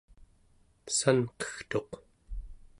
[0.97, 1.91] sanqegtuq